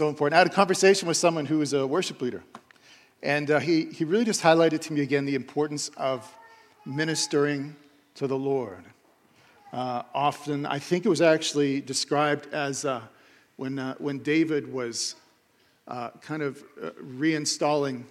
[0.00, 0.34] So important.
[0.34, 2.42] I had a conversation with someone who was a worship leader,
[3.22, 6.26] and uh, he, he really just highlighted to me again the importance of
[6.86, 7.76] ministering
[8.14, 8.82] to the Lord.
[9.74, 13.02] Uh, often, I think it was actually described as uh,
[13.56, 15.16] when, uh, when David was
[15.86, 18.04] uh, kind of uh, reinstalling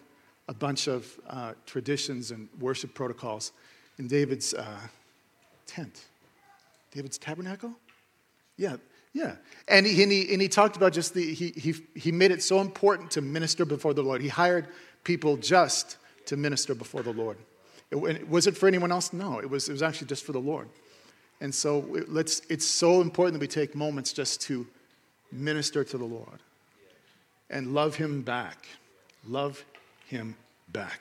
[0.48, 1.20] a bunch of
[1.66, 3.52] traditions and worship protocols
[3.98, 4.54] in David's
[5.66, 6.06] tent,
[6.92, 7.74] David's tabernacle.
[8.58, 8.76] Yeah,
[9.14, 9.36] yeah.
[9.68, 12.44] And he, and he, and he talked about just the, he, he, he made it
[12.44, 14.22] so important to minister before the Lord.
[14.22, 14.68] He hired
[15.04, 17.38] people just to minister before the Lord.
[17.92, 19.14] It, was it for anyone else?
[19.14, 20.70] No, it was, it was actually just for the Lord.
[21.42, 24.68] And so it, let's, it's so important that we take moments just to
[25.32, 26.40] minister to the Lord
[27.50, 28.68] and love Him back.
[29.28, 29.64] Love
[30.08, 30.36] Him
[30.72, 31.00] back.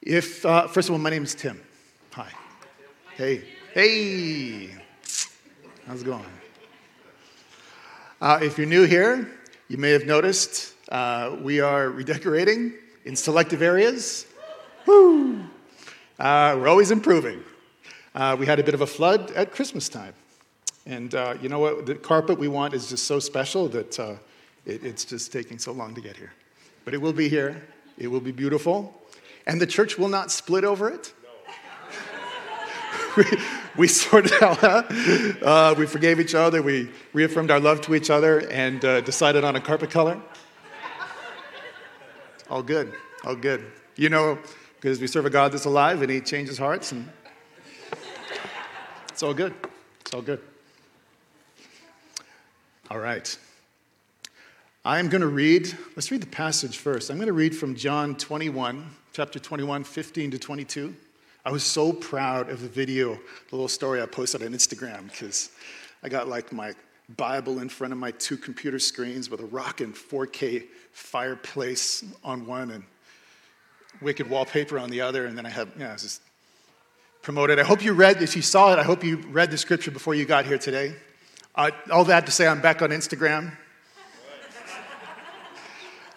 [0.00, 1.60] If, uh, first of all, my name is Tim.
[2.12, 2.30] Hi.
[3.16, 3.44] Hey.
[3.74, 4.85] Hey.
[5.86, 6.24] How's it going?
[8.20, 9.30] Uh, if you're new here,
[9.68, 12.72] you may have noticed uh, we are redecorating
[13.04, 14.26] in selective areas.
[14.84, 15.44] Woo!
[16.18, 17.40] Uh, we're always improving.
[18.16, 20.14] Uh, we had a bit of a flood at Christmas time.
[20.86, 21.86] And uh, you know what?
[21.86, 24.14] The carpet we want is just so special that uh,
[24.64, 26.32] it, it's just taking so long to get here.
[26.84, 27.62] But it will be here,
[27.96, 28.92] it will be beautiful.
[29.46, 31.14] And the church will not split over it.
[33.16, 33.24] We,
[33.76, 38.48] we sorted out, uh, we forgave each other, we reaffirmed our love to each other,
[38.50, 40.20] and uh, decided on a carpet color.
[42.48, 42.92] All good,
[43.24, 43.64] all good.
[43.96, 44.38] You know,
[44.76, 47.08] because we serve a God that's alive and He changes hearts, and
[49.08, 49.54] it's all good.
[50.00, 50.40] It's all good.
[52.90, 53.36] All right.
[54.84, 57.10] I'm going to read, let's read the passage first.
[57.10, 60.94] I'm going to read from John 21, chapter 21, 15 to 22.
[61.46, 63.14] I was so proud of the video,
[63.50, 65.50] the little story I posted on Instagram, because
[66.02, 66.72] I got like my
[67.16, 72.72] Bible in front of my two computer screens with a rocking 4K fireplace on one
[72.72, 72.82] and
[74.02, 76.22] wicked wallpaper on the other, and then I had, yeah, I was just
[77.22, 77.60] promoted.
[77.60, 80.16] I hope you read, if you saw it, I hope you read the scripture before
[80.16, 80.96] you got here today.
[81.54, 83.52] Uh, all that to say, I'm back on Instagram.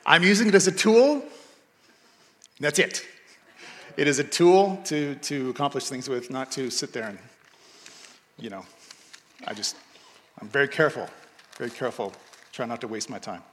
[0.08, 1.24] I'm using it as a tool.
[2.60, 3.06] That's it.
[4.00, 7.20] It is a tool to, to accomplish things with, not to sit there and,
[8.40, 8.66] you know,
[9.46, 9.76] I just,
[10.40, 11.06] I'm very careful,
[11.58, 12.14] very careful,
[12.54, 13.44] try not to waste my time.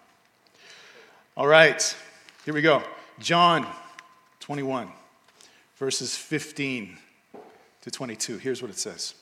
[1.36, 1.82] All right,
[2.44, 2.84] here we go.
[3.18, 3.66] John
[4.38, 4.88] 21,
[5.78, 6.96] verses 15
[7.82, 8.38] to 22.
[8.38, 9.14] Here's what it says.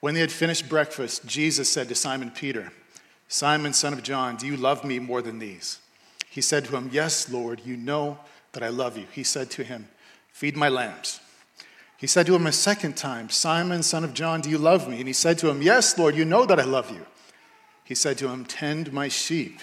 [0.00, 2.72] When they had finished breakfast, Jesus said to Simon Peter,
[3.28, 5.78] Simon, son of John, do you love me more than these?
[6.28, 8.18] He said to him, Yes, Lord, you know
[8.54, 9.06] that I love you.
[9.12, 9.86] He said to him,
[10.38, 11.18] Feed my lambs.
[11.96, 15.00] He said to him a second time, Simon, son of John, do you love me?
[15.00, 17.04] And he said to him, Yes, Lord, you know that I love you.
[17.82, 19.58] He said to him, Tend my sheep.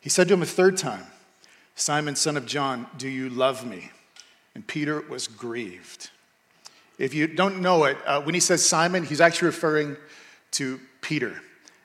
[0.00, 1.04] He said to him a third time,
[1.76, 3.92] Simon, son of John, do you love me?
[4.56, 6.10] And Peter was grieved.
[6.98, 9.96] If you don't know it, uh, when he says Simon, he's actually referring
[10.52, 11.40] to Peter.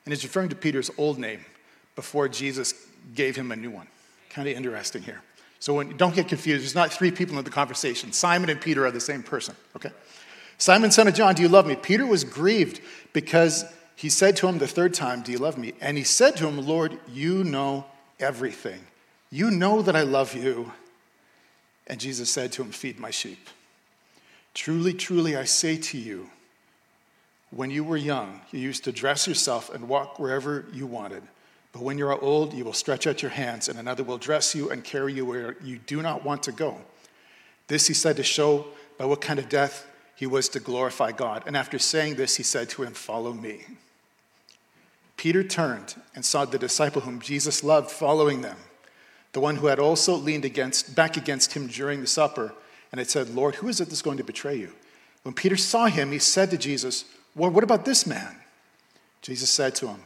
[0.05, 1.45] And he's referring to Peter's old name
[1.95, 2.73] before Jesus
[3.13, 3.85] gave him a new one.
[4.31, 5.21] Kind of interesting here.
[5.63, 6.61] So when, don't get confused.
[6.61, 8.11] There's not three people in the conversation.
[8.11, 9.91] Simon and Peter are the same person, okay?
[10.57, 11.77] Simon, son of John, do you love me?
[11.77, 12.81] Peter was grieved
[13.13, 13.63] because
[13.95, 15.71] he said to him the third time, Do you love me?
[15.79, 17.85] And he said to him, Lord, you know
[18.19, 18.81] everything.
[19.29, 20.73] You know that I love you.
[21.87, 23.47] And Jesus said to him, Feed my sheep.
[24.53, 26.29] Truly, truly, I say to you,
[27.51, 31.23] when you were young, you used to dress yourself and walk wherever you wanted.
[31.73, 34.55] But when you are old, you will stretch out your hands, and another will dress
[34.55, 36.77] you and carry you where you do not want to go.
[37.67, 38.67] This he said to show
[38.97, 41.43] by what kind of death he was to glorify God.
[41.47, 43.65] And after saying this, he said to him, Follow me.
[45.17, 48.57] Peter turned and saw the disciple whom Jesus loved following them,
[49.31, 52.53] the one who had also leaned against, back against him during the supper,
[52.91, 54.73] and had said, Lord, who is it that's going to betray you?
[55.23, 57.05] When Peter saw him, he said to Jesus,
[57.35, 58.35] Well, what about this man?
[59.21, 60.01] Jesus said to him,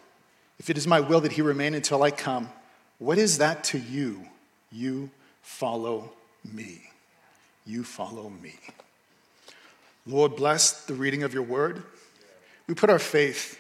[0.60, 2.50] if it is my will that he remain until I come,
[3.00, 4.26] what is that to you?
[4.72, 5.10] You
[5.42, 6.12] follow
[6.44, 6.90] me.
[7.66, 8.56] You follow me.
[10.06, 11.84] Lord, bless the reading of your word.
[12.68, 13.60] We put our faith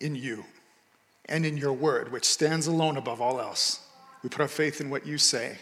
[0.00, 0.44] in you
[1.26, 3.80] and in your word, which stands alone above all else.
[4.22, 5.58] We put our faith in what you say,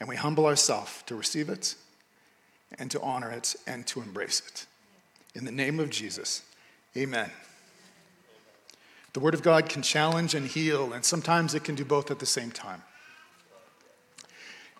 [0.00, 1.74] and we humble ourselves to receive it
[2.78, 4.66] and to honor it and to embrace it.
[5.34, 6.42] In the name of Jesus,
[6.96, 7.30] amen.
[9.12, 12.18] The Word of God can challenge and heal, and sometimes it can do both at
[12.18, 12.82] the same time.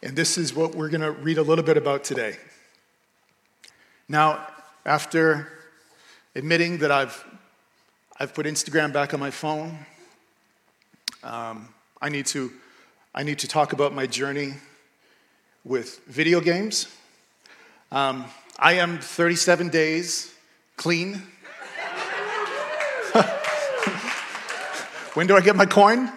[0.03, 2.37] And this is what we're going to read a little bit about today.
[4.09, 4.47] Now,
[4.87, 5.49] after
[6.35, 7.25] admitting that I've,
[8.19, 9.79] I've put Instagram back on my phone,
[11.23, 11.69] um,
[12.01, 12.51] I, need to,
[13.15, 14.55] I need to talk about my journey
[15.63, 16.89] with video games.
[17.93, 18.25] Um,
[18.59, 20.33] I am 37 days
[20.77, 21.23] clean.
[25.15, 26.11] When do I get my coin?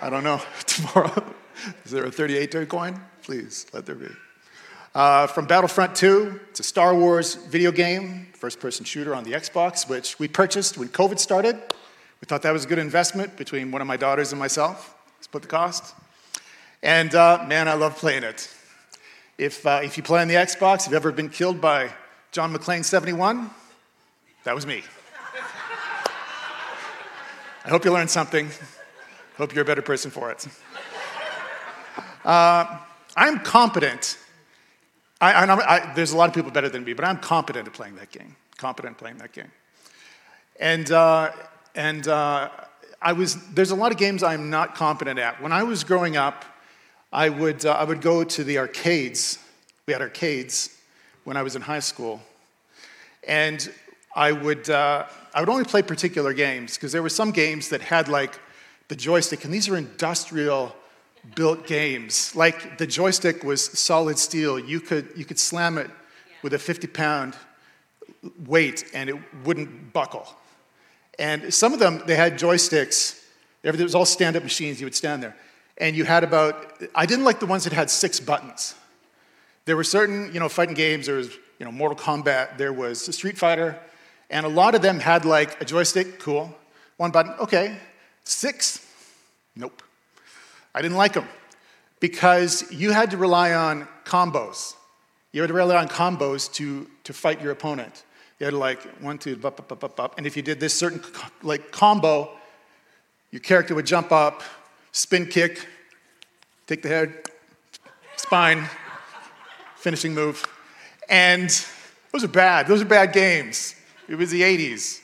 [0.00, 0.40] I don't know.
[0.66, 1.24] Tomorrow.
[1.84, 3.00] Is there a 38 day coin?
[3.22, 4.08] Please, let there be.
[4.94, 9.32] Uh, from Battlefront 2, it's a Star Wars video game, first person shooter on the
[9.32, 11.56] Xbox, which we purchased when COVID started.
[12.20, 14.94] We thought that was a good investment between one of my daughters and myself.
[15.20, 15.94] Split the cost.
[16.82, 18.52] And uh, man, I love playing it.
[19.38, 21.90] If, uh, if you play on the Xbox, if you've ever been killed by
[22.32, 23.50] John McClane 71,
[24.44, 24.82] that was me.
[27.64, 28.50] I hope you learned something.
[29.36, 30.46] Hope you're a better person for it.
[32.24, 32.78] Uh,
[33.16, 34.18] I'm competent
[35.22, 37.94] I, I, there's a lot of people better than me, but I'm competent at playing
[37.94, 38.34] that game.
[38.56, 39.52] Competent playing that game.
[40.58, 41.30] And, uh,
[41.76, 42.50] and uh,
[43.00, 45.40] I was, there's a lot of games I'm not competent at.
[45.40, 46.44] When I was growing up,
[47.12, 49.38] I would, uh, I would go to the arcades.
[49.86, 50.76] We had arcades
[51.22, 52.20] when I was in high school.
[53.28, 53.72] And
[54.16, 57.80] I would, uh, I would only play particular games because there were some games that
[57.80, 58.38] had like
[58.88, 60.74] the joystick, and these are industrial
[61.34, 62.34] built games.
[62.34, 64.58] Like the joystick was solid steel.
[64.58, 65.90] You could, you could slam it
[66.42, 67.36] with a 50 pound
[68.46, 70.26] weight and it wouldn't buckle.
[71.18, 73.22] And some of them, they had joysticks.
[73.62, 74.80] It was all stand up machines.
[74.80, 75.36] You would stand there.
[75.78, 78.74] And you had about, I didn't like the ones that had six buttons.
[79.64, 81.06] There were certain, you know, fighting games.
[81.06, 82.58] There was, you know, Mortal Kombat.
[82.58, 83.78] There was Street Fighter.
[84.32, 86.52] And a lot of them had like a joystick, cool.
[86.96, 87.76] One button, okay.
[88.24, 88.84] Six,
[89.54, 89.82] nope.
[90.74, 91.28] I didn't like them
[92.00, 94.74] because you had to rely on combos.
[95.32, 98.04] You had to rely on combos to, to fight your opponent.
[98.38, 100.14] You had to like one, two, up, up, up, up.
[100.16, 101.02] And if you did this certain
[101.42, 102.30] like combo,
[103.30, 104.42] your character would jump up,
[104.92, 105.66] spin kick,
[106.66, 107.14] take the head,
[108.16, 108.68] spine,
[109.76, 110.46] finishing move.
[111.08, 111.50] And
[112.12, 112.66] those are bad.
[112.66, 113.74] Those are bad games.
[114.12, 115.00] It was the 80s.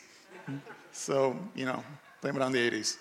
[0.93, 1.83] So, you know,
[2.21, 2.99] blame it on the 80s.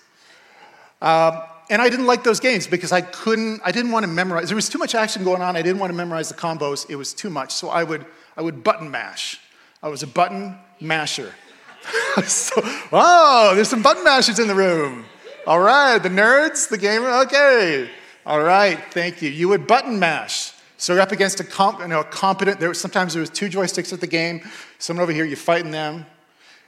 [1.02, 4.48] Um, and I didn't like those games because I couldn't, I didn't want to memorize.
[4.48, 5.54] There was too much action going on.
[5.54, 6.88] I didn't want to memorize the combos.
[6.88, 7.52] It was too much.
[7.52, 8.06] So I would,
[8.38, 9.38] I would button mash.
[9.82, 11.34] I was a button masher.
[12.24, 12.54] so,
[12.90, 15.04] oh, there's some button mashers in the room.
[15.46, 17.90] All right, the nerds, the gamer, okay.
[18.24, 19.28] All right, thank you.
[19.28, 20.54] You would button mash.
[20.78, 23.30] So you're up against a, comp, you know, a competent, there was, sometimes there was
[23.30, 24.48] two joysticks at the game.
[24.78, 26.06] Someone over here, you're fighting them.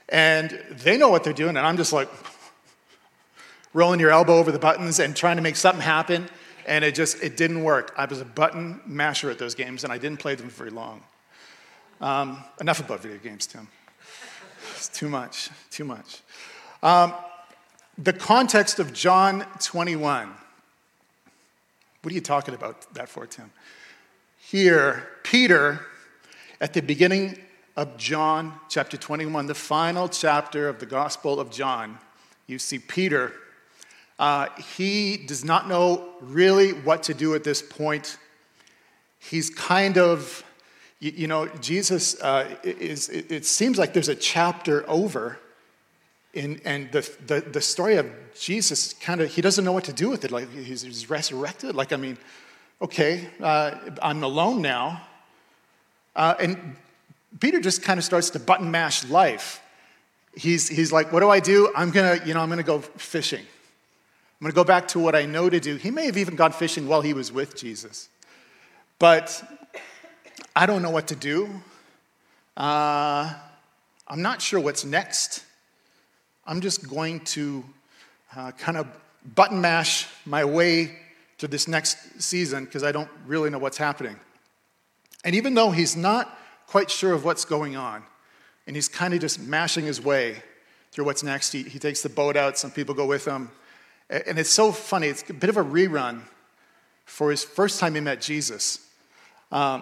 [0.09, 2.09] And they know what they're doing, and I'm just like,
[3.73, 6.27] rolling your elbow over the buttons and trying to make something happen.
[6.65, 7.93] And it just it didn't work.
[7.97, 11.01] I was a button masher at those games and i didn't play them very long.
[11.99, 13.67] Um, enough about video games tim.
[14.75, 16.21] It's too much too much.
[16.83, 17.13] Um,
[17.97, 20.33] the context of john 21
[22.01, 23.51] what are you talking about that for tim
[24.51, 25.79] here peter
[26.59, 27.37] at the beginning
[27.77, 31.97] of john chapter 21 the final chapter of the gospel of john
[32.47, 33.33] you see peter
[34.21, 34.45] uh,
[34.77, 38.17] he does not know really what to do at this point.
[39.17, 40.43] He's kind of,
[40.99, 45.39] you, you know, Jesus uh, is, it, it seems like there's a chapter over.
[46.35, 48.05] In, and the, the, the story of
[48.39, 50.29] Jesus kind of, he doesn't know what to do with it.
[50.29, 51.73] Like, he's, he's resurrected.
[51.75, 52.19] Like, I mean,
[52.81, 55.01] okay, uh, I'm alone now.
[56.15, 56.75] Uh, and
[57.39, 59.61] Peter just kind of starts to button mash life.
[60.35, 61.71] He's, he's like, what do I do?
[61.75, 63.45] I'm gonna, you know, I'm gonna go fishing.
[64.41, 65.75] I'm to go back to what I know to do.
[65.75, 68.09] He may have even gone fishing while he was with Jesus.
[68.97, 69.43] But
[70.55, 71.47] I don't know what to do.
[72.57, 73.31] Uh,
[74.07, 75.43] I'm not sure what's next.
[76.47, 77.63] I'm just going to
[78.35, 78.87] uh, kind of
[79.35, 80.97] button mash my way
[81.41, 84.15] to this next season because I don't really know what's happening.
[85.25, 88.03] And even though he's not quite sure of what's going on,
[88.67, 90.43] and he's kind of just mashing his way
[90.91, 93.49] through what's next, he, he takes the boat out, some people go with him.
[94.07, 96.21] And it's so funny, it's a bit of a rerun
[97.05, 98.87] for his first time he met Jesus.
[99.51, 99.81] Um,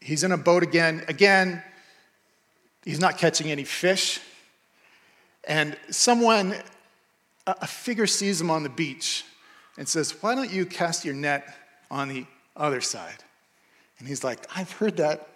[0.00, 1.04] he's in a boat again.
[1.08, 1.62] Again,
[2.86, 4.18] he's not catching any fish.
[5.44, 6.54] And someone,
[7.46, 9.22] a figure sees him on the beach
[9.78, 11.54] and says, Why don't you cast your net
[11.90, 13.24] on the other side?
[13.98, 15.28] And he's like, I've heard that.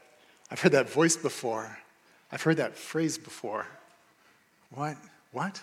[0.50, 1.78] I've heard that voice before.
[2.32, 3.66] I've heard that phrase before.
[4.70, 4.96] What?
[5.32, 5.62] What?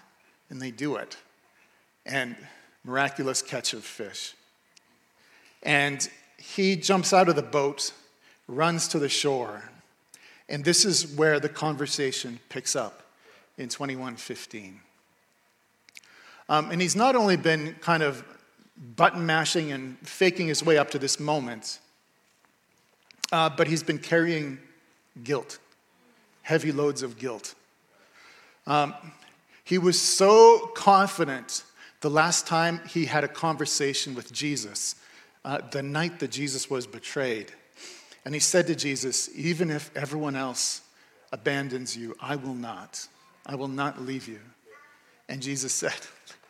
[0.50, 1.18] And they do it.
[2.06, 2.36] And
[2.84, 4.34] miraculous catch of fish.
[5.64, 6.08] And
[6.38, 7.92] he jumps out of the boat,
[8.48, 9.70] runs to the shore.
[10.50, 13.04] And this is where the conversation picks up
[13.58, 14.80] in 2115.
[16.50, 18.24] Um, and he's not only been kind of
[18.96, 21.80] button mashing and faking his way up to this moment,
[23.32, 24.60] uh, but he's been carrying
[25.24, 25.60] guilt,
[26.44, 27.56] heavy loads of guilt.
[28.66, 28.94] Um,
[29.64, 31.64] he was so confident
[32.02, 34.96] the last time he had a conversation with Jesus,
[35.44, 37.52] uh, the night that Jesus was betrayed.
[38.24, 40.82] And he said to Jesus, Even if everyone else
[41.32, 43.08] abandons you, I will not.
[43.46, 44.40] I will not leave you.
[45.30, 45.96] And Jesus said,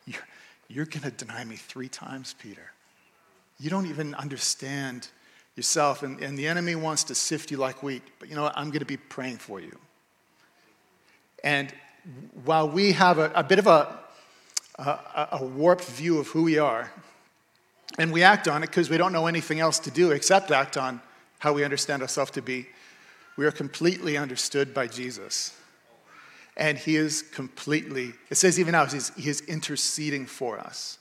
[0.69, 2.71] You're, going to deny me three times, Peter.
[3.59, 5.07] You don't even understand
[5.55, 8.03] yourself, and, and the enemy wants to sift you like wheat.
[8.19, 8.53] But you know what?
[8.57, 9.77] I'm going to be praying for you.
[11.43, 11.73] And
[12.43, 13.97] while we have a, a bit of a,
[14.77, 16.91] a, a warped view of who we are,
[17.97, 20.77] and we act on it because we don't know anything else to do except act
[20.77, 21.01] on
[21.39, 22.67] how we understand ourselves to be,
[23.37, 25.56] we are completely understood by Jesus
[26.57, 30.97] and he is completely, it says even now, he's, he is interceding for us.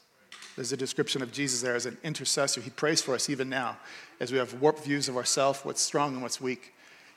[0.55, 2.61] There's a description of Jesus there as an intercessor.
[2.61, 3.79] He prays for us even now
[4.21, 6.73] as we have warped views of ourselves, what's strong and what's weak.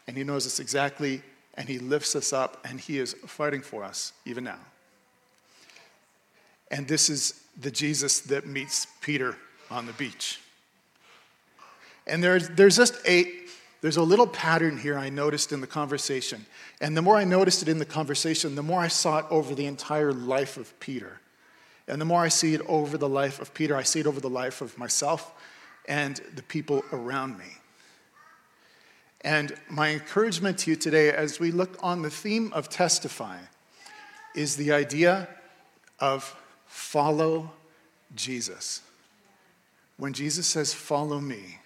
[0.08, 1.22] And he knows us exactly,
[1.54, 4.60] and he lifts us up, and he is fighting for us even now.
[6.72, 9.36] And this is the Jesus that meets Peter
[9.70, 10.40] on the beach.
[12.08, 13.32] And there's, there's just a,
[13.82, 16.46] there's a little pattern here I noticed in the conversation.
[16.82, 19.56] And the more I noticed it in the conversation, the more I saw it over
[19.56, 21.20] the entire life of Peter.
[21.88, 24.20] And the more I see it over the life of Peter, I see it over
[24.20, 25.34] the life of myself
[25.88, 27.46] and the people around me.
[29.22, 33.38] And my encouragement to you today, as we look on the theme of testify,
[34.36, 35.28] is the idea
[36.00, 36.36] of
[36.68, 37.52] follow
[38.16, 38.82] Jesus.
[39.98, 41.60] When Jesus says, Follow me,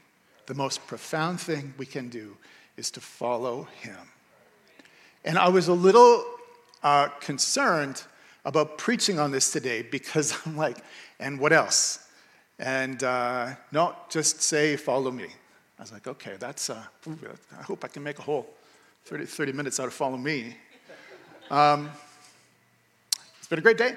[0.45, 2.37] the most profound thing we can do
[2.77, 3.97] is to follow him.
[5.25, 6.25] And I was a little
[6.81, 8.03] uh, concerned
[8.45, 10.77] about preaching on this today because I'm like,
[11.19, 12.07] and what else?
[12.59, 15.27] And uh, no, just say, follow me.
[15.79, 18.47] I was like, okay, that's, uh, I hope I can make a whole
[19.05, 20.55] 30, 30 minutes out of follow me.
[21.49, 21.89] Um,
[23.37, 23.95] it's been a great day.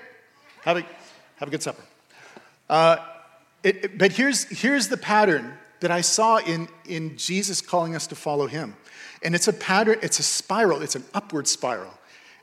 [0.62, 0.82] Have a,
[1.36, 1.82] have a good supper.
[2.68, 2.96] Uh,
[3.62, 8.06] it, it, but here's, here's the pattern that I saw in, in Jesus calling us
[8.08, 8.76] to follow him.
[9.22, 11.92] And it's a pattern, it's a spiral, it's an upward spiral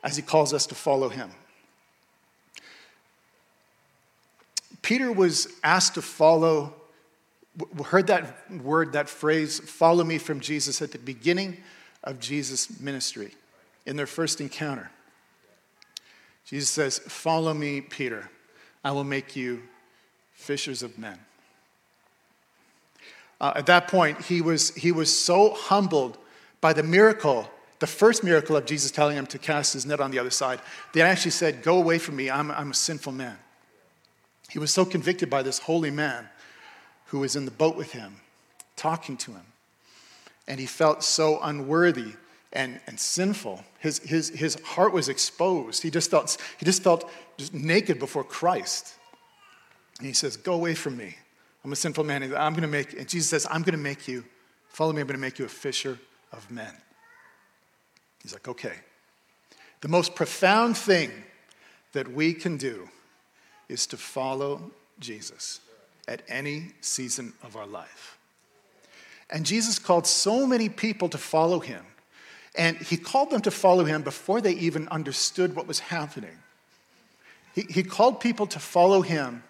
[0.03, 1.31] as he calls us to follow him.
[4.81, 6.73] Peter was asked to follow,
[7.85, 11.57] heard that word, that phrase, follow me from Jesus at the beginning
[12.03, 13.33] of Jesus' ministry
[13.85, 14.91] in their first encounter.
[16.45, 18.29] Jesus says, Follow me, Peter.
[18.83, 19.63] I will make you
[20.33, 21.17] fishers of men.
[23.43, 26.17] Uh, at that point, he was, he was so humbled
[26.61, 27.45] by the miracle,
[27.79, 30.61] the first miracle of Jesus telling him to cast his net on the other side,
[30.93, 33.37] that actually said, Go away from me, I'm, I'm a sinful man.
[34.49, 36.29] He was so convicted by this holy man
[37.07, 38.15] who was in the boat with him,
[38.77, 39.45] talking to him.
[40.47, 42.13] And he felt so unworthy
[42.53, 43.61] and, and sinful.
[43.79, 45.83] His, his, his heart was exposed.
[45.83, 48.95] He just felt, he just felt just naked before Christ.
[49.97, 51.17] And he says, Go away from me.
[51.63, 52.23] I'm a sinful man.
[52.23, 54.23] I'm going to make, and Jesus says, I'm going to make you,
[54.67, 55.97] follow me, I'm going to make you a fisher
[56.31, 56.73] of men.
[58.21, 58.75] He's like, okay.
[59.81, 61.11] The most profound thing
[61.93, 62.89] that we can do
[63.69, 65.59] is to follow Jesus
[66.07, 68.17] at any season of our life.
[69.29, 71.85] And Jesus called so many people to follow him.
[72.55, 76.37] And he called them to follow him before they even understood what was happening.
[77.55, 79.43] He, he called people to follow him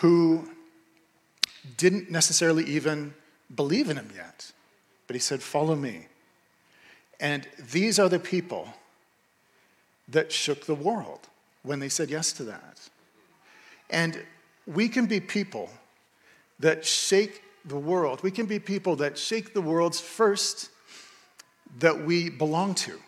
[0.00, 0.48] who
[1.76, 3.14] didn't necessarily even
[3.54, 4.52] believe in him yet.
[5.06, 6.06] But he said, Follow me.
[7.20, 8.68] And these are the people
[10.08, 11.20] that shook the world
[11.62, 12.88] when they said yes to that.
[13.90, 14.20] And
[14.66, 15.70] we can be people
[16.58, 18.22] that shake the world.
[18.22, 20.70] We can be people that shake the world's first
[21.78, 22.98] that we belong to,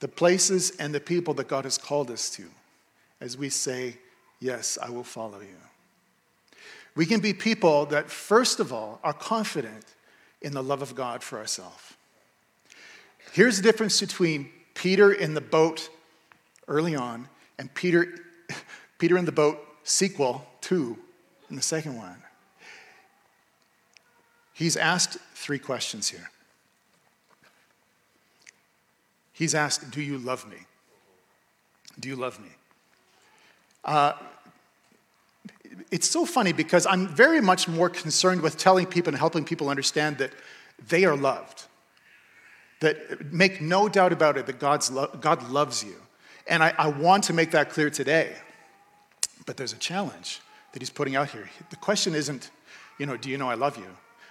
[0.00, 2.44] the places and the people that God has called us to,
[3.20, 3.98] as we say,
[4.40, 5.71] Yes, I will follow you.
[6.94, 9.84] We can be people that, first of all, are confident
[10.42, 11.94] in the love of God for ourselves.
[13.32, 15.88] Here's the difference between Peter in the boat
[16.68, 18.18] early on, and Peter,
[18.98, 20.98] Peter in the boat, sequel two
[21.48, 22.22] in the second one.
[24.52, 26.30] He's asked three questions here.
[29.32, 30.58] He's asked, Do you love me?
[31.98, 32.50] Do you love me?
[33.84, 34.12] Uh,
[35.90, 39.68] it's so funny because I'm very much more concerned with telling people and helping people
[39.68, 40.32] understand that
[40.88, 41.64] they are loved.
[42.80, 45.94] That make no doubt about it that God's lo- God loves you.
[46.46, 48.34] And I, I want to make that clear today.
[49.46, 50.40] But there's a challenge
[50.72, 51.48] that he's putting out here.
[51.70, 52.50] The question isn't,
[52.98, 53.86] you know, do you know I love you?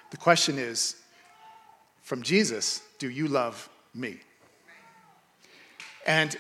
[0.10, 0.96] The question is,
[2.02, 4.18] from Jesus, do you love me?
[6.06, 6.36] And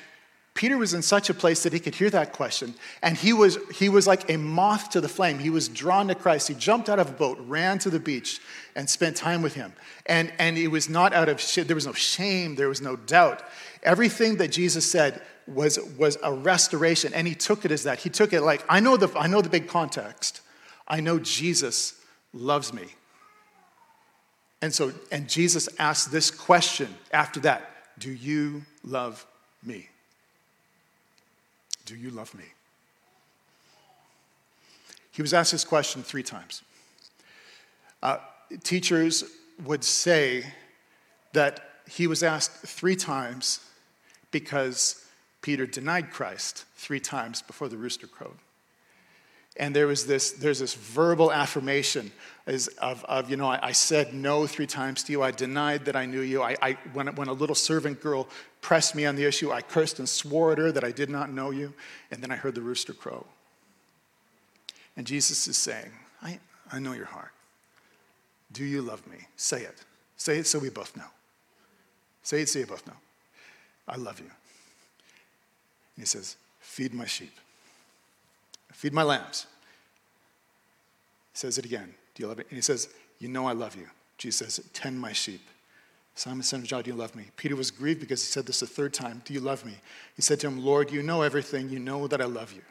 [0.61, 2.75] Peter was in such a place that he could hear that question.
[3.01, 5.39] And he was, he was like a moth to the flame.
[5.39, 6.49] He was drawn to Christ.
[6.49, 8.39] He jumped out of a boat, ran to the beach,
[8.75, 9.73] and spent time with him.
[10.05, 13.41] And, and it was not out of, there was no shame, there was no doubt.
[13.81, 17.97] Everything that Jesus said was, was a restoration, and he took it as that.
[17.97, 20.41] He took it like, I know, the, I know the big context.
[20.87, 21.99] I know Jesus
[22.33, 22.85] loves me.
[24.61, 29.25] And so, and Jesus asked this question after that Do you love
[29.63, 29.87] me?
[31.91, 32.45] Do you love me?
[35.11, 36.61] He was asked this question three times.
[38.01, 38.19] Uh,
[38.63, 39.25] teachers
[39.65, 40.45] would say
[41.33, 43.59] that he was asked three times
[44.31, 45.05] because
[45.41, 48.37] Peter denied Christ three times before the rooster crowed.
[49.57, 52.11] And there was this, there's this verbal affirmation
[52.47, 55.21] of, of you know, I, I, said no three times to you.
[55.21, 56.41] I denied that I knew you.
[56.41, 58.27] I, I, when, when a little servant girl
[58.61, 61.31] pressed me on the issue, I cursed and swore at her that I did not
[61.31, 61.73] know you.
[62.11, 63.25] And then I heard the rooster crow.
[64.95, 65.91] And Jesus is saying,
[66.21, 66.39] I,
[66.71, 67.31] I know your heart.
[68.51, 69.17] Do you love me?
[69.35, 69.83] Say it.
[70.17, 71.07] Say it so we both know.
[72.23, 72.97] Say it so you both know.
[73.87, 74.25] I love you.
[74.25, 74.33] and
[75.97, 77.33] He says, Feed my sheep,
[78.73, 79.47] feed my lambs.
[81.33, 81.93] He says it again.
[82.15, 82.43] Do you love me?
[82.49, 83.87] And he says, You know I love you.
[84.17, 85.41] Jesus says, Tend my sheep.
[86.15, 87.25] Simon, son of John, do you love me?
[87.37, 89.73] Peter was grieved because he said this a third time Do you love me?
[90.15, 91.69] He said to him, Lord, you know everything.
[91.69, 92.61] You know that I love you.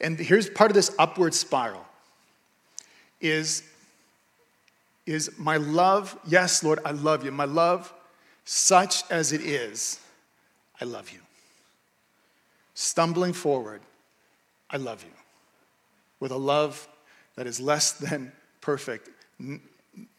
[0.00, 1.86] And here's part of this upward spiral
[3.20, 3.62] is,
[5.06, 7.30] is my love, yes, Lord, I love you.
[7.30, 7.92] My love,
[8.44, 10.00] such as it is,
[10.80, 11.20] I love you
[12.74, 13.80] stumbling forward,
[14.74, 15.10] I love you.
[16.18, 16.88] With a love
[17.36, 19.08] that is less than perfect,
[19.40, 19.60] N-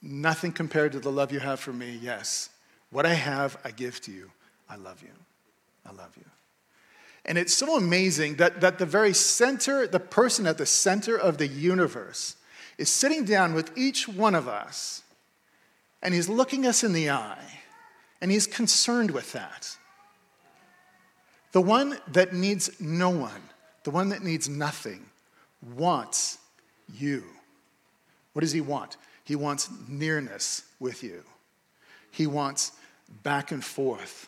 [0.02, 2.50] nothing compared to the love you have for me, yes.
[2.90, 4.32] What I have, I give to you.
[4.70, 5.12] I love you.
[5.86, 6.24] I love you.
[7.26, 11.38] And it's so amazing that, that the very center, the person at the center of
[11.38, 12.38] the universe,
[12.78, 15.04] is sitting down with each one of us,
[16.02, 17.62] and he's looking us in the eye,
[18.22, 19.76] and he's concerned with that.
[21.52, 23.42] The one that needs no one,
[23.86, 25.06] the one that needs nothing,
[25.76, 26.40] wants
[26.98, 27.24] you.
[28.34, 28.98] What does he want?
[29.24, 31.24] He wants nearness with you.
[32.10, 32.72] He wants
[33.22, 34.28] back and forth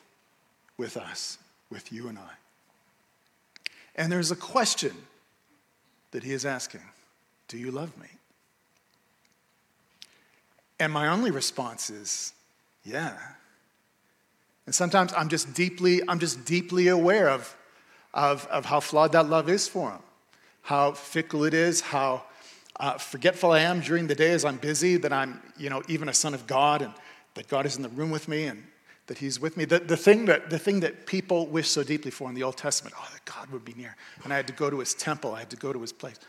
[0.78, 1.40] with us,
[1.72, 2.30] with you and I.
[3.96, 4.94] And there's a question
[6.12, 6.82] that he is asking
[7.48, 8.08] Do you love me?
[10.80, 12.32] And my only response is,
[12.84, 13.18] Yeah.
[14.68, 17.56] And sometimes I'm just deeply, I'm just deeply aware of,
[18.14, 20.02] of, of how flawed that love is for him,
[20.64, 22.24] how fickle it is, how
[22.80, 26.10] uh, forgetful I am during the day as I'm busy, that I'm, you know, even
[26.10, 26.94] a son of God and
[27.34, 28.64] that God is in the room with me and
[29.08, 29.66] that he's with me.
[29.66, 32.58] The, the, thing that, the thing that people wish so deeply for in the Old
[32.58, 33.96] Testament, oh, that God would be near.
[34.24, 36.20] And I had to go to his temple, I had to go to his place.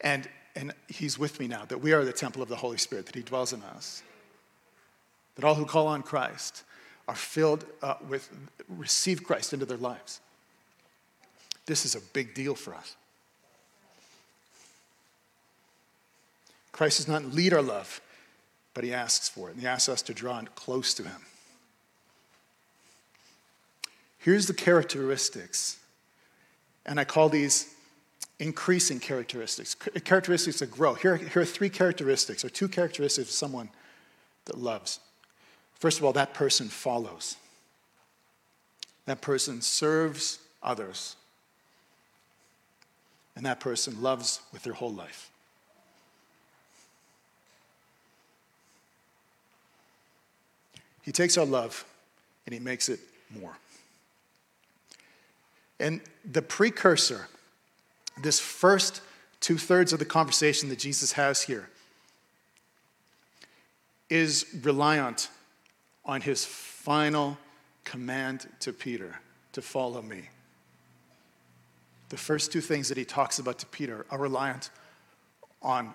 [0.00, 3.06] And, and he's with me now, that we are the temple of the Holy Spirit,
[3.06, 4.02] that he dwells in us.
[5.36, 6.64] That all who call on Christ
[7.08, 8.28] are filled uh, with,
[8.68, 10.20] receive Christ into their lives.
[11.66, 12.96] This is a big deal for us.
[16.72, 18.00] Christ does not lead our love,
[18.74, 21.22] but he asks for it, and he asks us to draw close to him.
[24.18, 25.78] Here's the characteristics,
[26.84, 27.74] and I call these
[28.40, 30.94] increasing characteristics, characteristics that grow.
[30.94, 33.68] Here, here are three characteristics, or two characteristics of someone
[34.46, 34.98] that loves.
[35.78, 37.36] First of all, that person follows.
[39.06, 41.16] That person serves others.
[43.36, 45.30] And that person loves with their whole life.
[51.02, 51.84] He takes our love
[52.46, 53.00] and he makes it
[53.38, 53.56] more.
[55.78, 57.28] And the precursor,
[58.22, 59.02] this first
[59.40, 61.68] two thirds of the conversation that Jesus has here,
[64.08, 65.28] is reliant
[66.04, 67.36] on his final
[67.84, 69.18] command to Peter
[69.52, 70.28] to follow me.
[72.14, 74.70] The first two things that he talks about to Peter are reliant
[75.60, 75.92] on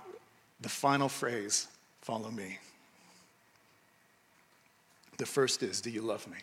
[0.60, 1.69] the final phrase
[2.01, 2.60] follow me.
[5.17, 6.36] The first is, Do you love me?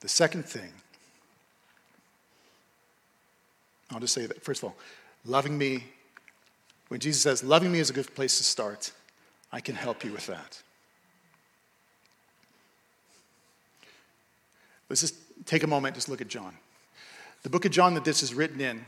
[0.00, 0.72] The second thing,
[3.92, 4.76] I'll just say that, first of all,
[5.24, 5.84] loving me,
[6.88, 8.90] when Jesus says, loving me is a good place to start,
[9.52, 10.60] I can help you with that.
[14.88, 15.14] Let's just
[15.48, 16.54] take a moment, just look at John.
[17.42, 18.84] The book of John that this is written in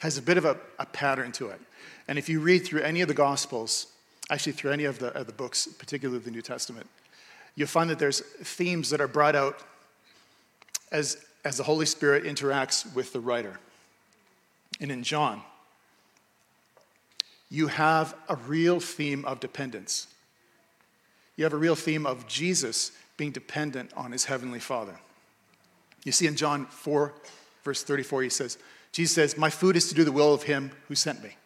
[0.00, 1.60] has a bit of a, a pattern to it.
[2.06, 3.86] And if you read through any of the Gospels,
[4.30, 6.86] actually through any of the, of the books, particularly the New Testament,
[7.56, 9.58] you'll find that there's themes that are brought out
[10.92, 13.58] as, as the Holy Spirit interacts with the writer.
[14.80, 15.42] And in John,
[17.50, 20.06] you have a real theme of dependence.
[21.36, 24.98] You have a real theme of Jesus being dependent on his heavenly Father.
[26.04, 27.12] You see in John 4,
[27.62, 28.56] verse 34, he says,
[28.92, 31.36] Jesus says, My food is to do the will of him who sent me.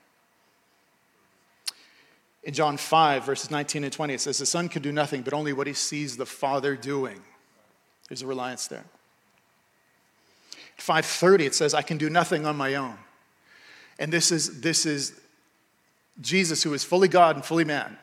[2.45, 5.33] In John 5, verses 19 and 20, it says, The Son can do nothing but
[5.33, 7.21] only what he sees the Father doing.
[8.09, 8.85] There's a reliance there.
[10.77, 12.99] 530, it says, I can do nothing on my own.
[13.99, 15.19] And this is, this is
[16.21, 17.97] Jesus, who is fully God and fully man,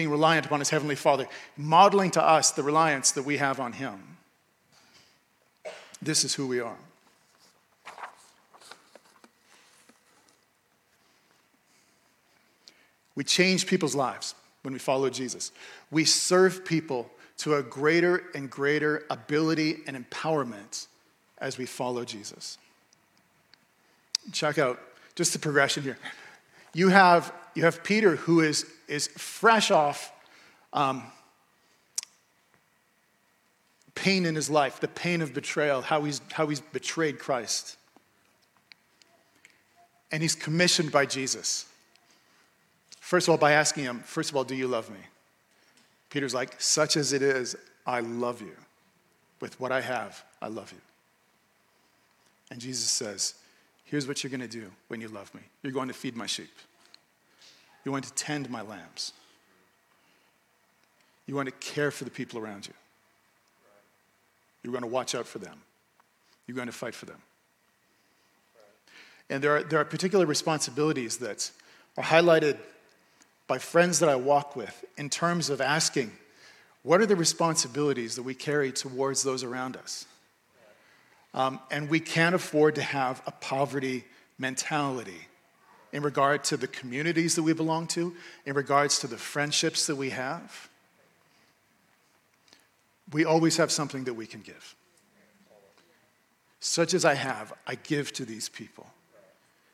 [0.00, 1.26] being reliant upon his heavenly Father,
[1.58, 4.16] modeling to us the reliance that we have on him.
[6.00, 6.78] This is who we are.
[13.14, 15.52] We change people's lives when we follow Jesus.
[15.90, 20.86] We serve people to a greater and greater ability and empowerment
[21.36, 22.56] as we follow Jesus.
[24.32, 24.80] Check out
[25.14, 25.98] just the progression here.
[26.72, 30.12] You have, you have Peter, who is, is fresh off
[30.72, 31.04] um,
[33.94, 37.76] pain in his life, the pain of betrayal, how he's, how he's betrayed Christ.
[40.12, 41.66] And he's commissioned by Jesus.
[42.98, 45.00] First of all, by asking him, first of all, do you love me?
[46.10, 48.56] Peter's like, such as it is, I love you.
[49.40, 50.80] With what I have, I love you.
[52.50, 53.34] And Jesus says,
[53.84, 56.26] here's what you're going to do when you love me you're going to feed my
[56.26, 56.50] sheep,
[57.84, 59.12] you're going to tend my lambs,
[61.26, 62.74] you're going to care for the people around you,
[64.62, 65.62] you're going to watch out for them,
[66.46, 67.20] you're going to fight for them.
[69.28, 71.50] And there are, there are particular responsibilities that
[71.96, 72.58] are highlighted
[73.46, 76.12] by friends that I walk with in terms of asking,
[76.82, 80.06] what are the responsibilities that we carry towards those around us?
[81.32, 84.04] Um, and we can't afford to have a poverty
[84.38, 85.26] mentality
[85.92, 88.14] in regard to the communities that we belong to,
[88.46, 90.68] in regards to the friendships that we have.
[93.12, 94.74] We always have something that we can give.
[96.60, 98.86] Such as I have, I give to these people.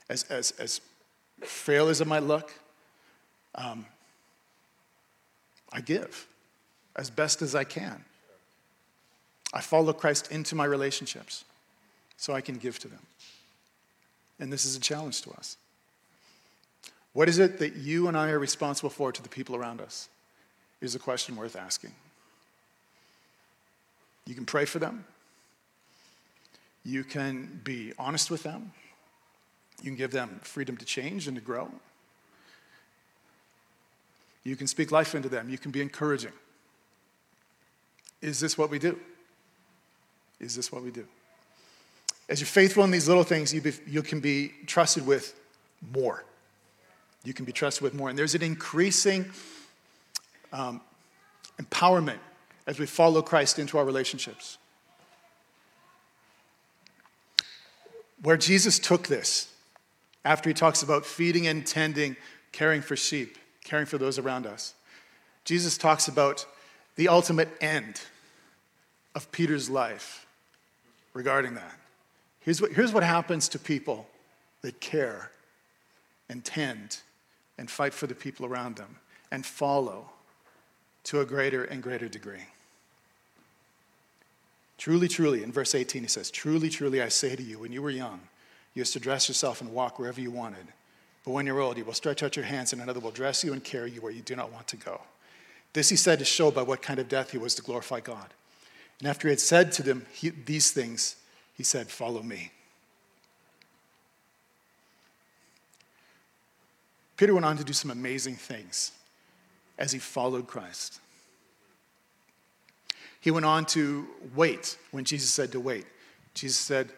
[0.08, 0.80] As, as, as
[1.42, 2.52] frail as it might look,
[3.56, 3.84] um,
[5.72, 6.26] I give
[6.94, 8.04] as best as I can.
[9.52, 11.44] I follow Christ into my relationships
[12.16, 13.04] so I can give to them.
[14.38, 15.56] And this is a challenge to us.
[17.16, 20.10] What is it that you and I are responsible for to the people around us?
[20.82, 21.94] Is a question worth asking.
[24.26, 25.06] You can pray for them.
[26.84, 28.70] You can be honest with them.
[29.78, 31.70] You can give them freedom to change and to grow.
[34.44, 35.48] You can speak life into them.
[35.48, 36.32] You can be encouraging.
[38.20, 39.00] Is this what we do?
[40.38, 41.06] Is this what we do?
[42.28, 45.34] As you're faithful in these little things, you, be, you can be trusted with
[45.94, 46.22] more.
[47.26, 48.08] You can be trusted with more.
[48.08, 49.26] And there's an increasing
[50.52, 50.80] um,
[51.60, 52.20] empowerment
[52.68, 54.58] as we follow Christ into our relationships.
[58.22, 59.52] Where Jesus took this,
[60.24, 62.14] after he talks about feeding and tending,
[62.52, 64.74] caring for sheep, caring for those around us.
[65.44, 66.46] Jesus talks about
[66.94, 68.02] the ultimate end
[69.16, 70.26] of Peter's life
[71.12, 71.74] regarding that.
[72.38, 74.06] Here's what, here's what happens to people
[74.62, 75.32] that care
[76.28, 76.98] and tend
[77.58, 78.96] and fight for the people around them
[79.30, 80.10] and follow
[81.04, 82.46] to a greater and greater degree.
[84.78, 87.80] Truly, truly, in verse 18, he says, Truly, truly, I say to you, when you
[87.80, 88.20] were young,
[88.74, 90.66] you used to dress yourself and walk wherever you wanted.
[91.24, 93.52] But when you're old, you will stretch out your hands, and another will dress you
[93.52, 95.00] and carry you where you do not want to go.
[95.72, 98.32] This he said to show by what kind of death he was to glorify God.
[99.00, 101.16] And after he had said to them he, these things,
[101.54, 102.52] he said, Follow me.
[107.16, 108.92] Peter went on to do some amazing things
[109.78, 111.00] as he followed Christ.
[113.20, 115.86] He went on to wait when Jesus said to wait.
[116.34, 116.90] Jesus said,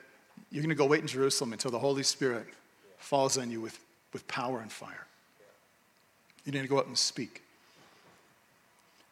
[0.51, 2.47] You're going to go wait in Jerusalem until the Holy Spirit
[2.99, 3.79] falls on you with,
[4.13, 5.07] with power and fire.
[6.45, 7.43] You're going to go up and speak.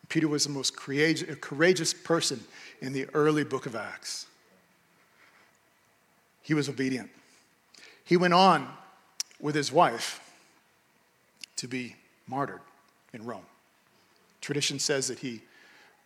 [0.09, 2.43] Peter was the most courageous person
[2.81, 4.27] in the early book of Acts.
[6.43, 7.11] He was obedient.
[8.05, 8.69] He went on
[9.41, 10.21] with his wife
[11.57, 12.61] to be martyred
[13.13, 13.47] in Rome.
[14.41, 15.43] Tradition says that he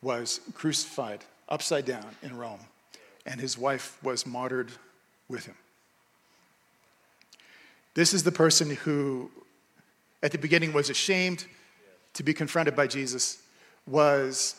[0.03, 2.61] was crucified upside down in Rome,
[3.27, 4.71] and his wife was martyred
[5.29, 5.57] with him.
[7.95, 9.31] This is the person who,
[10.23, 11.45] at the beginning, was ashamed
[12.15, 13.43] to be confronted by Jesus,
[13.87, 14.57] was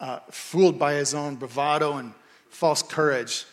[0.00, 2.12] uh, fooled by his own bravado and
[2.50, 3.46] false courage,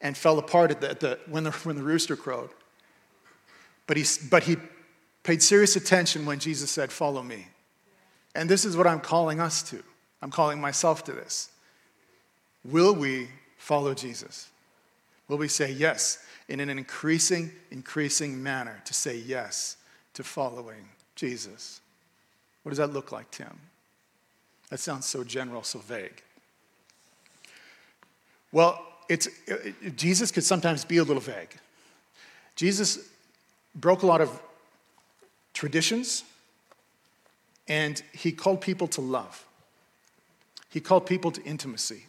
[0.00, 2.50] and fell apart at the, at the, when, the, when the rooster crowed.
[3.88, 4.56] But he, but he
[5.28, 7.48] paid serious attention when Jesus said, Follow me.
[8.34, 9.82] And this is what I'm calling us to.
[10.22, 11.50] I'm calling myself to this.
[12.64, 14.48] Will we follow Jesus?
[15.28, 19.76] Will we say yes in an increasing, increasing manner to say yes
[20.14, 21.82] to following Jesus?
[22.62, 23.58] What does that look like, Tim?
[24.70, 26.22] That sounds so general, so vague.
[28.50, 31.54] Well, it's, it, Jesus could sometimes be a little vague.
[32.56, 33.10] Jesus
[33.74, 34.30] broke a lot of
[35.58, 36.22] traditions,
[37.66, 39.44] and he called people to love.
[40.70, 42.04] He called people to intimacy.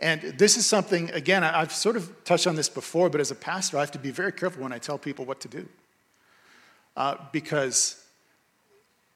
[0.00, 3.36] And this is something, again, I've sort of touched on this before, but as a
[3.36, 5.68] pastor, I have to be very careful when I tell people what to do.
[6.96, 8.04] Uh, because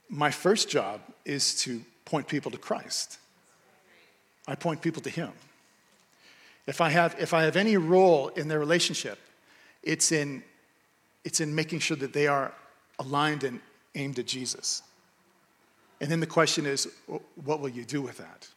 [0.08, 3.18] my first job is to point people to Christ.
[4.46, 5.32] I point people to Him.
[6.68, 9.18] If I have, if I have any role in their relationship,
[9.82, 10.44] it's in,
[11.24, 12.52] it's in making sure that they are
[12.98, 13.60] aligned and
[13.94, 14.82] aimed at Jesus.
[16.00, 16.88] And then the question is,
[17.44, 18.48] what will you do with that?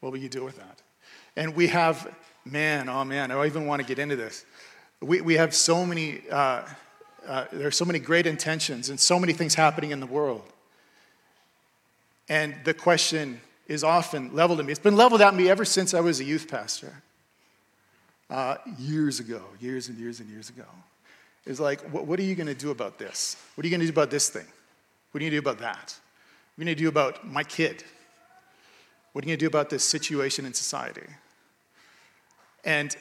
[0.00, 0.82] What will you do with that?
[1.36, 2.14] And we have,
[2.44, 4.44] man, oh man, I don't even want to get into this.
[5.00, 6.62] We, we have so many, uh,
[7.26, 10.42] uh, there are so many great intentions and so many things happening in the world.
[12.28, 14.72] And the question is often leveled at me.
[14.72, 17.02] It's been leveled at me ever since I was a youth pastor
[18.30, 20.64] uh, years ago, years and years and years ago.
[21.46, 23.36] Is like, what, what are you going to do about this?
[23.54, 24.46] What are you going to do about this thing?
[25.10, 25.94] What are you going to do about that?
[26.54, 27.84] What are you going to do about my kid?
[29.12, 31.06] What are you going to do about this situation in society?
[32.64, 32.96] And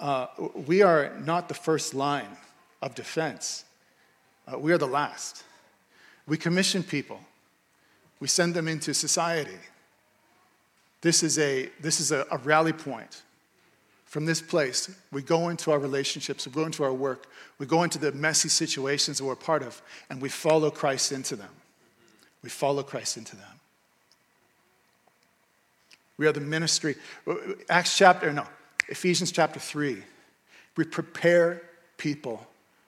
[0.00, 0.26] uh,
[0.66, 2.36] we are not the first line
[2.82, 3.64] of defense,
[4.46, 5.44] uh, we are the last.
[6.26, 7.20] We commission people,
[8.18, 9.58] we send them into society.
[11.02, 13.22] This is a, this is a, a rally point
[14.14, 17.26] from this place, we go into our relationships, we go into our work,
[17.58, 21.34] we go into the messy situations that we're part of, and we follow Christ into
[21.34, 21.48] them.
[22.40, 23.60] We follow Christ into them.
[26.16, 26.94] We are the ministry.
[27.68, 28.46] Acts chapter, no,
[28.88, 30.00] Ephesians chapter 3.
[30.76, 31.62] We prepare
[31.96, 32.46] people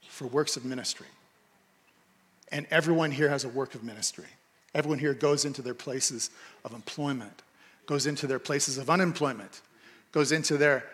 [0.08, 1.08] for works of ministry.
[2.52, 4.26] And everyone here has a work of ministry.
[4.76, 6.30] Everyone here goes into their places
[6.64, 7.42] of employment,
[7.86, 9.60] goes into their places of unemployment,
[10.12, 10.84] goes into their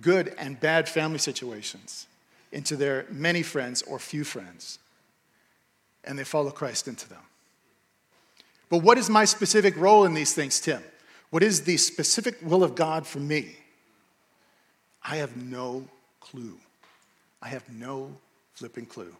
[0.00, 2.06] good and bad family situations
[2.50, 4.78] into their many friends or few friends,
[6.04, 7.22] and they follow Christ into them.
[8.68, 10.82] But what is my specific role in these things, Tim?
[11.30, 13.56] What is the specific will of God for me?
[15.04, 15.88] I have no
[16.20, 16.58] clue.
[17.40, 18.14] I have no
[18.54, 19.14] flipping clue.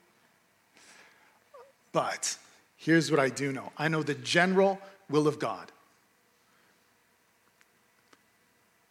[1.92, 2.36] But
[2.76, 4.78] here's what I do know I know the general
[5.10, 5.72] will of God.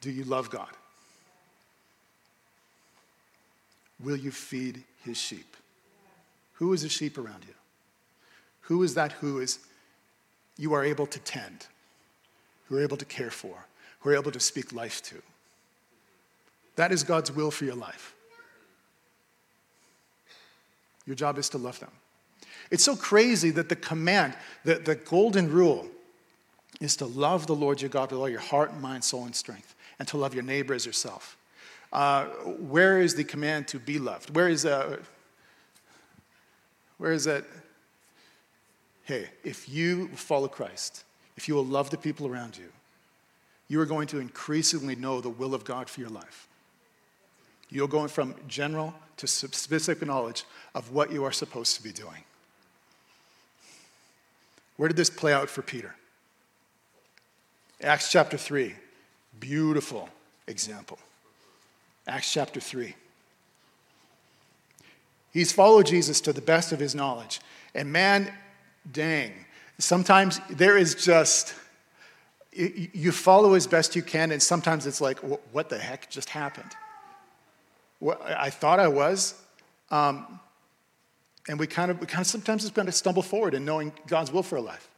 [0.01, 0.69] Do you love God?
[4.03, 5.55] Will you feed his sheep?
[6.53, 7.53] Who is the sheep around you?
[8.61, 9.59] Who is that who is
[10.57, 11.67] you are able to tend,
[12.67, 13.65] who are able to care for,
[13.99, 15.15] who are able to speak life to?
[16.75, 18.15] That is God's will for your life.
[21.05, 21.91] Your job is to love them.
[22.69, 24.33] It's so crazy that the command,
[24.63, 25.87] the, the golden rule,
[26.79, 29.75] is to love the Lord your God with all your heart, mind, soul, and strength,
[29.99, 31.37] and to love your neighbor as yourself.
[31.91, 34.33] Uh, where is the command to be loved?
[34.35, 34.97] Where is, uh,
[36.97, 37.43] where is that?
[39.03, 41.03] Hey, if you follow Christ,
[41.35, 42.69] if you will love the people around you,
[43.67, 46.47] you are going to increasingly know the will of God for your life.
[47.69, 50.43] You're going from general to specific knowledge
[50.75, 52.23] of what you are supposed to be doing.
[54.77, 55.95] Where did this play out for Peter?
[57.81, 58.75] Acts chapter 3,
[59.39, 60.09] beautiful
[60.47, 60.99] example.
[62.11, 62.93] Acts chapter 3.
[65.31, 67.39] He's followed Jesus to the best of his knowledge.
[67.73, 68.33] And man,
[68.91, 69.31] dang,
[69.77, 71.55] sometimes there is just
[72.53, 76.71] you follow as best you can, and sometimes it's like, what the heck just happened?
[78.25, 79.41] I thought I was.
[79.89, 80.37] Um,
[81.47, 83.93] and we kind of, we kind of sometimes it's been to stumble forward in knowing
[84.05, 84.89] God's will for our life.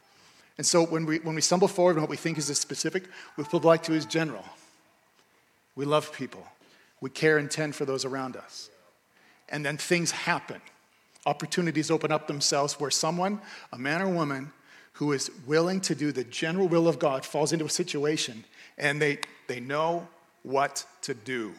[0.58, 3.04] And so when we, when we stumble forward in what we think is a specific,
[3.36, 4.44] we feel like to his general.
[5.76, 6.44] We love people.
[7.04, 8.70] We care and tend for those around us.
[9.50, 10.62] And then things happen.
[11.26, 13.42] Opportunities open up themselves where someone,
[13.74, 14.52] a man or woman,
[14.94, 18.42] who is willing to do the general will of God falls into a situation
[18.78, 20.08] and they, they know
[20.44, 21.52] what to do.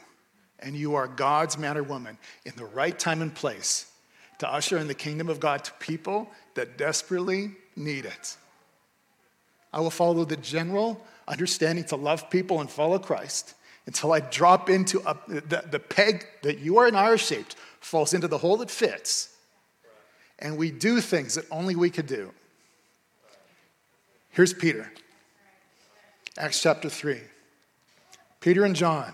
[0.62, 3.92] And you are God's man or woman in the right time and place
[4.40, 8.36] to usher in the kingdom of God to people that desperately need it.
[9.72, 13.54] I will follow the general understanding to love people and follow Christ
[13.86, 17.56] until I drop into a, the, the peg that you are and I are shaped
[17.80, 19.36] falls into the hole that fits.
[20.40, 22.32] And we do things that only we could do.
[24.32, 24.92] Here's Peter,
[26.38, 27.22] Acts chapter 3.
[28.42, 29.14] Peter and John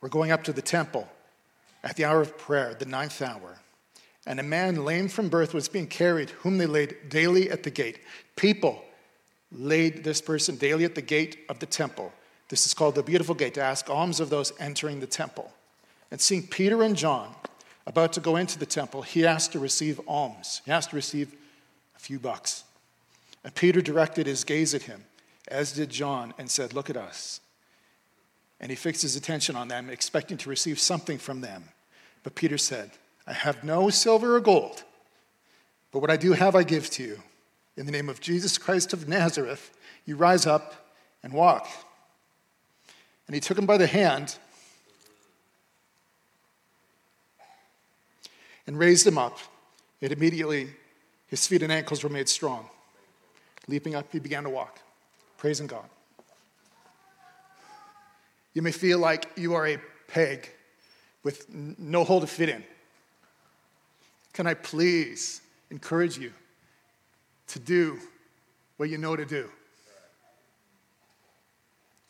[0.00, 1.08] were going up to the temple
[1.82, 3.58] at the hour of prayer, the ninth hour.
[4.26, 7.70] And a man lame from birth was being carried, whom they laid daily at the
[7.70, 8.00] gate.
[8.36, 8.84] People
[9.52, 12.12] laid this person daily at the gate of the temple.
[12.48, 15.52] This is called the beautiful gate, to ask alms of those entering the temple.
[16.10, 17.34] And seeing Peter and John
[17.86, 20.62] about to go into the temple, he asked to receive alms.
[20.64, 21.34] He asked to receive
[21.96, 22.64] a few bucks.
[23.42, 25.04] And Peter directed his gaze at him,
[25.48, 27.40] as did John, and said, Look at us.
[28.60, 31.64] And he fixed his attention on them, expecting to receive something from them.
[32.22, 32.90] But Peter said,
[33.26, 34.84] I have no silver or gold,
[35.92, 37.22] but what I do have I give to you.
[37.76, 39.76] In the name of Jesus Christ of Nazareth,
[40.06, 40.74] you rise up
[41.22, 41.66] and walk.
[43.26, 44.36] And he took him by the hand
[48.66, 49.38] and raised him up.
[50.02, 50.68] And immediately
[51.28, 52.68] his feet and ankles were made strong.
[53.66, 54.80] Leaping up, he began to walk,
[55.38, 55.88] praising God.
[58.52, 60.50] You may feel like you are a peg
[61.22, 62.62] with no hole to fit in.
[64.34, 66.32] Can I please encourage you
[67.48, 67.98] to do
[68.76, 69.48] what you know to do?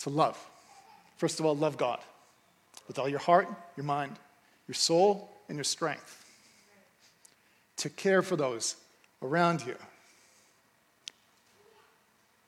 [0.00, 0.38] To love.
[1.16, 2.00] First of all, love God
[2.86, 4.18] with all your heart, your mind,
[4.68, 6.24] your soul, and your strength.
[7.78, 8.76] To care for those
[9.22, 9.76] around you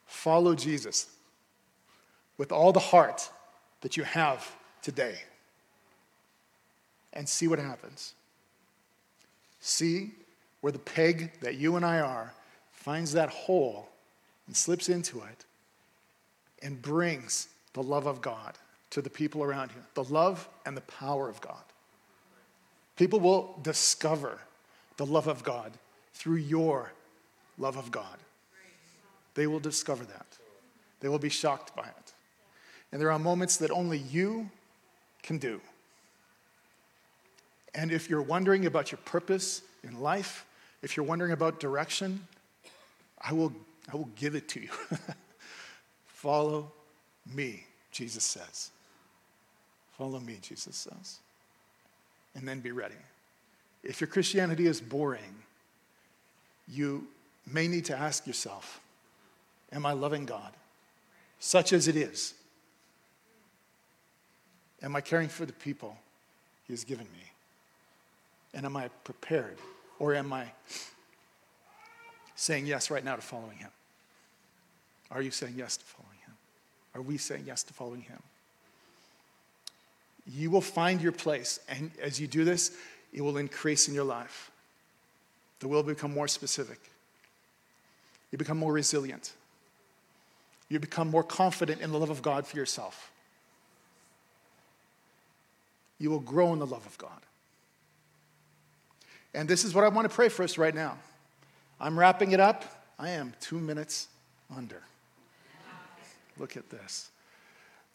[0.06, 1.06] follow Jesus
[2.38, 3.30] with all the heart
[3.82, 4.50] that you have
[4.82, 5.16] today
[7.12, 8.14] and see what happens.
[9.60, 10.10] See
[10.60, 12.32] where the peg that you and I are
[12.72, 13.88] finds that hole
[14.46, 15.44] and slips into it
[16.62, 18.54] and brings the love of God
[18.88, 21.62] to the people around you, the love and the power of God.
[22.96, 24.38] People will discover
[24.96, 25.72] the love of God
[26.14, 26.90] through your
[27.58, 28.16] love of God.
[29.34, 30.26] They will discover that.
[31.00, 32.14] They will be shocked by it.
[32.90, 34.48] And there are moments that only you
[35.22, 35.60] can do.
[37.74, 40.46] And if you're wondering about your purpose in life,
[40.80, 42.26] if you're wondering about direction,
[43.20, 43.52] I will,
[43.92, 44.70] I will give it to you.
[46.06, 46.72] Follow
[47.34, 48.70] me, Jesus says.
[49.96, 51.18] Follow me, Jesus says.
[52.34, 52.94] And then be ready.
[53.82, 55.34] If your Christianity is boring,
[56.68, 57.06] you
[57.50, 58.80] may need to ask yourself
[59.72, 60.52] Am I loving God?
[61.40, 62.34] Such as it is.
[64.82, 65.96] Am I caring for the people
[66.66, 67.32] He has given me?
[68.54, 69.58] And am I prepared?
[69.98, 70.46] Or am I
[72.36, 73.70] saying yes right now to following Him?
[75.10, 76.15] Are you saying yes to following?
[76.96, 78.18] Are we saying yes to following Him?
[80.26, 82.76] You will find your place, and as you do this,
[83.12, 84.50] it will increase in your life.
[85.60, 86.80] The will become more specific.
[88.32, 89.32] You become more resilient
[90.68, 93.10] you become more confident in the love of God for yourself.
[95.98, 97.10] You will grow in the love of God.
[99.32, 100.98] And this is what I want to pray for us right now.
[101.80, 102.64] I'm wrapping it up.
[102.98, 104.08] I am two minutes
[104.54, 104.82] under.
[106.38, 107.10] Look at this.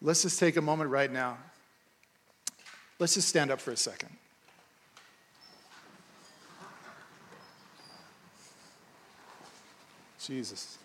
[0.00, 1.38] Let's just take a moment right now.
[2.98, 4.10] Let's just stand up for a second.
[10.24, 10.78] Jesus.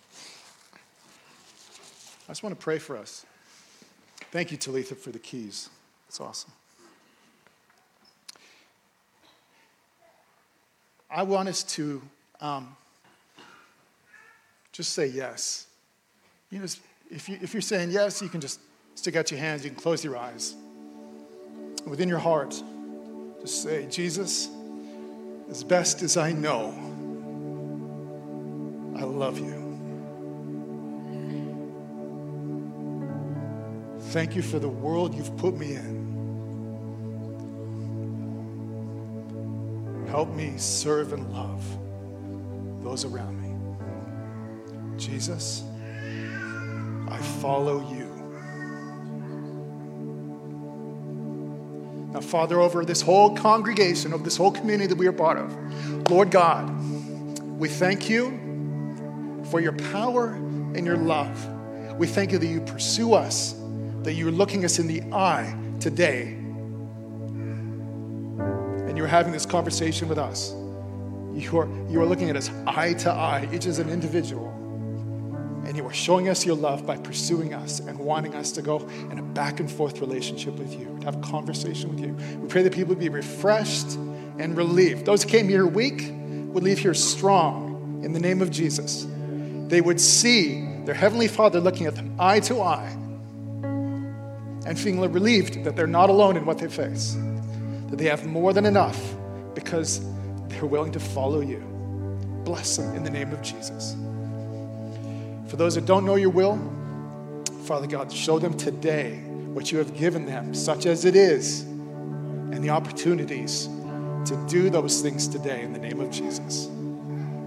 [2.28, 3.26] I just want to pray for us.
[4.32, 5.70] Thank you, Talitha, for the keys.
[6.08, 6.52] It's awesome.
[11.10, 12.02] I want us to
[12.42, 12.76] um,
[14.72, 15.68] just say yes.
[16.52, 16.66] You know,
[17.10, 18.60] if, you, if you're saying yes, you can just
[18.96, 20.56] stick out your hands, you can close your eyes.
[21.86, 22.62] Within your heart,
[23.42, 24.50] just say, Jesus,
[25.50, 26.74] as best as I know,
[28.98, 29.66] I love you.
[34.10, 36.08] Thank you for the world you've put me in.
[40.10, 41.64] Help me serve and love
[42.84, 43.54] those around me.
[44.98, 45.64] Jesus,
[47.10, 48.06] I follow you.
[52.14, 56.10] Now, Father, over this whole congregation, of this whole community that we are part of,
[56.10, 56.70] Lord God,
[57.60, 61.48] we thank you for your power and your love.
[61.98, 63.56] We thank you that you pursue us,
[64.04, 66.34] that you're looking us in the eye today,
[68.88, 70.54] and you're having this conversation with us.
[71.34, 74.54] You are, you are looking at us eye to eye, each as an individual.
[75.78, 78.80] You are showing us your love by pursuing us and wanting us to go
[79.12, 82.18] in a back and forth relationship with you, to have a conversation with you.
[82.40, 83.94] We pray that people would be refreshed
[84.40, 85.06] and relieved.
[85.06, 86.12] Those who came here weak
[86.48, 89.06] would leave here strong in the name of Jesus.
[89.68, 92.90] They would see their Heavenly Father looking at them eye to eye
[94.66, 97.16] and feeling relieved that they're not alone in what they face,
[97.92, 99.00] that they have more than enough
[99.54, 100.02] because
[100.48, 101.60] they're willing to follow you.
[102.44, 103.96] Bless them in the name of Jesus.
[105.48, 106.60] For those that don't know your will,
[107.64, 109.16] Father God, show them today
[109.54, 113.68] what you have given them, such as it is, and the opportunities
[114.26, 116.70] to do those things today in the name of Jesus.